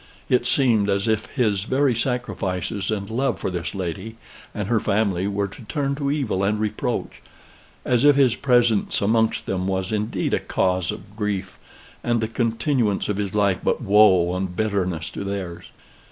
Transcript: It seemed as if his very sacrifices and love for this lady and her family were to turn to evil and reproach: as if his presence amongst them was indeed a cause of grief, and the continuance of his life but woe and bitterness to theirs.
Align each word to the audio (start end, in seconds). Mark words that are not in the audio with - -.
It 0.29 0.47
seemed 0.47 0.89
as 0.89 1.07
if 1.07 1.27
his 1.27 1.65
very 1.65 1.93
sacrifices 1.93 2.89
and 2.89 3.07
love 3.07 3.37
for 3.39 3.51
this 3.51 3.75
lady 3.75 4.15
and 4.51 4.67
her 4.67 4.79
family 4.79 5.27
were 5.27 5.47
to 5.49 5.61
turn 5.65 5.93
to 5.93 6.09
evil 6.09 6.41
and 6.43 6.59
reproach: 6.59 7.21
as 7.85 8.03
if 8.03 8.15
his 8.15 8.33
presence 8.33 8.99
amongst 8.99 9.45
them 9.45 9.67
was 9.67 9.91
indeed 9.91 10.33
a 10.33 10.39
cause 10.39 10.89
of 10.91 11.15
grief, 11.15 11.59
and 12.03 12.19
the 12.19 12.27
continuance 12.27 13.09
of 13.09 13.17
his 13.17 13.35
life 13.35 13.59
but 13.63 13.79
woe 13.79 14.35
and 14.35 14.55
bitterness 14.55 15.07
to 15.11 15.23
theirs. 15.23 15.65